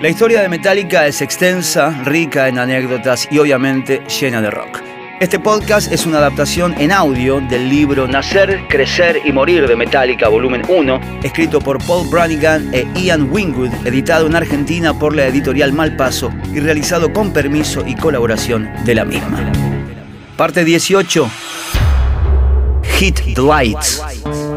[0.00, 4.80] La historia de Metallica es extensa, rica en anécdotas y obviamente llena de rock.
[5.18, 10.28] Este podcast es una adaptación en audio del libro Nacer, Crecer y Morir de Metallica,
[10.28, 15.72] volumen 1, escrito por Paul Branigan e Ian Wingwood, editado en Argentina por la editorial
[15.72, 19.50] Malpaso y realizado con permiso y colaboración de la misma.
[20.36, 21.28] Parte 18.
[23.00, 24.00] Hit the Lights.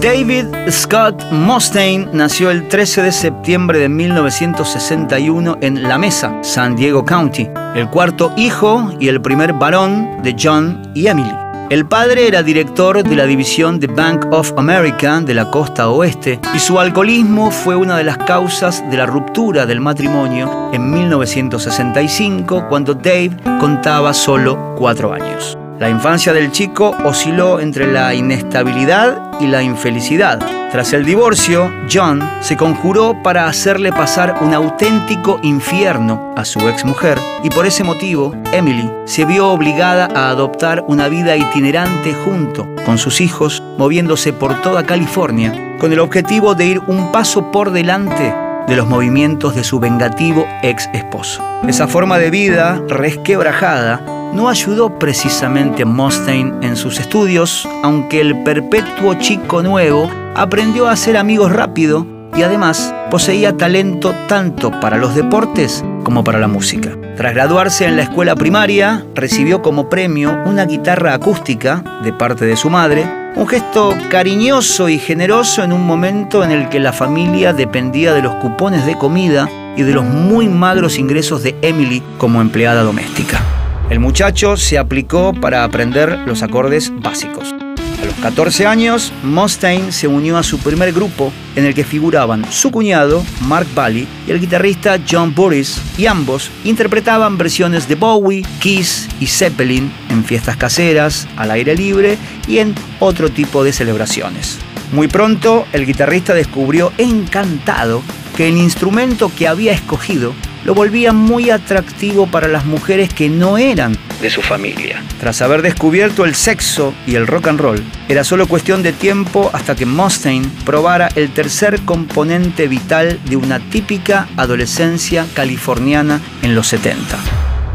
[0.00, 7.04] David Scott Mustaine nació el 13 de septiembre de 1961 en La Mesa, San Diego
[7.04, 11.32] County, el cuarto hijo y el primer varón de John y Emily.
[11.70, 16.40] El padre era director de la división de Bank of America de la costa oeste
[16.54, 22.66] y su alcoholismo fue una de las causas de la ruptura del matrimonio en 1965
[22.68, 25.55] cuando Dave contaba solo cuatro años.
[25.78, 30.38] La infancia del chico osciló entre la inestabilidad y la infelicidad.
[30.72, 37.18] Tras el divorcio, John se conjuró para hacerle pasar un auténtico infierno a su exmujer
[37.42, 42.96] y por ese motivo Emily se vio obligada a adoptar una vida itinerante junto con
[42.96, 48.34] sus hijos, moviéndose por toda California con el objetivo de ir un paso por delante
[48.66, 51.44] de los movimientos de su vengativo ex esposo.
[51.68, 58.42] Esa forma de vida resquebrajada no ayudó precisamente a Mustaine en sus estudios, aunque el
[58.44, 62.06] perpetuo chico nuevo aprendió a hacer amigos rápido
[62.36, 66.90] y además poseía talento tanto para los deportes como para la música.
[67.16, 72.56] Tras graduarse en la escuela primaria, recibió como premio una guitarra acústica de parte de
[72.56, 77.54] su madre, un gesto cariñoso y generoso en un momento en el que la familia
[77.54, 79.48] dependía de los cupones de comida
[79.78, 83.55] y de los muy magros ingresos de Emily como empleada doméstica.
[83.88, 87.54] El muchacho se aplicó para aprender los acordes básicos.
[88.02, 92.44] A los 14 años, Mustaine se unió a su primer grupo en el que figuraban
[92.50, 98.44] su cuñado, Mark Bally, y el guitarrista John Burris, y ambos interpretaban versiones de Bowie,
[98.58, 104.58] Kiss y Zeppelin en fiestas caseras, al aire libre y en otro tipo de celebraciones.
[104.92, 108.02] Muy pronto, el guitarrista descubrió encantado
[108.36, 110.34] que el instrumento que había escogido
[110.66, 115.00] lo volvía muy atractivo para las mujeres que no eran de su familia.
[115.20, 119.48] Tras haber descubierto el sexo y el rock and roll, era solo cuestión de tiempo
[119.52, 126.66] hasta que Mustaine probara el tercer componente vital de una típica adolescencia californiana en los
[126.66, 127.16] 70,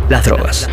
[0.10, 0.68] las drogas.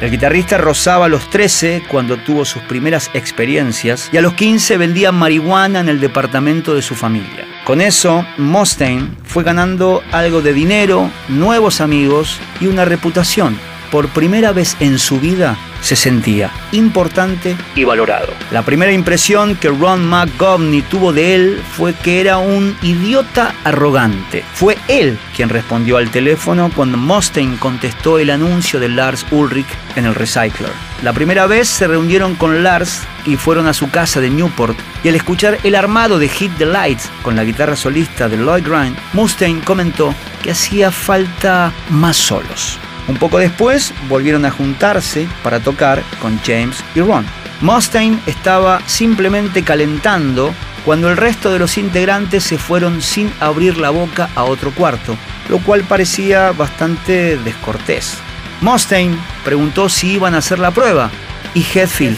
[0.00, 4.76] El guitarrista rozaba a los 13 cuando tuvo sus primeras experiencias y a los 15
[4.76, 7.49] vendía marihuana en el departamento de su familia.
[7.70, 13.56] Con eso, Mustaine fue ganando algo de dinero, nuevos amigos y una reputación.
[13.92, 18.32] Por primera vez en su vida se sentía importante y valorado.
[18.50, 24.44] La primera impresión que Ron McGovney tuvo de él fue que era un idiota arrogante.
[24.54, 30.04] Fue él quien respondió al teléfono cuando Mustaine contestó el anuncio de Lars Ulrich en
[30.06, 30.70] el Recycler.
[31.02, 35.08] La primera vez se reunieron con Lars y fueron a su casa de Newport y
[35.08, 38.96] al escuchar el armado de Hit the Lights con la guitarra solista de Lloyd Grind,
[39.12, 42.78] Mustaine comentó que hacía falta más solos.
[43.08, 47.26] Un poco después volvieron a juntarse para tocar con James y Ron.
[47.60, 53.90] Mustaine estaba simplemente calentando cuando el resto de los integrantes se fueron sin abrir la
[53.90, 55.16] boca a otro cuarto,
[55.48, 58.16] lo cual parecía bastante descortés.
[58.60, 61.10] Mustaine preguntó si iban a hacer la prueba
[61.54, 62.16] y Hetfield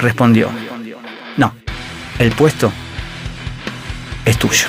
[0.00, 0.50] respondió,
[1.36, 1.54] no,
[2.18, 2.72] el puesto
[4.24, 4.68] es tuyo.